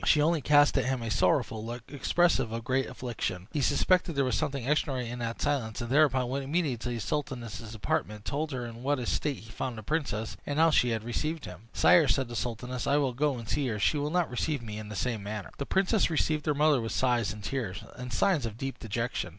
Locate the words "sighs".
16.93-17.31